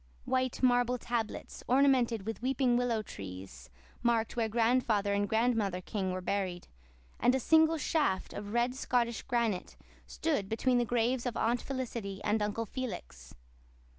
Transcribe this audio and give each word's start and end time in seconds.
White 0.25 0.63
marble 0.63 0.97
tablets, 0.97 1.61
ornamented 1.67 2.25
with 2.25 2.41
weeping 2.41 2.75
willow 2.75 3.03
trees, 3.03 3.69
marked 4.01 4.35
where 4.35 4.49
Grandfather 4.49 5.13
and 5.13 5.29
Grandmother 5.29 5.79
King 5.79 6.11
were 6.11 6.21
buried, 6.21 6.67
and 7.19 7.35
a 7.35 7.39
single 7.39 7.77
shaft 7.77 8.33
of 8.33 8.51
red 8.51 8.73
Scotch 8.73 9.27
granite 9.27 9.77
stood 10.07 10.49
between 10.49 10.79
the 10.79 10.85
graves 10.85 11.27
of 11.27 11.37
Aunt 11.37 11.61
Felicity 11.61 12.19
and 12.23 12.41
Uncle 12.41 12.65
Felix. 12.65 13.35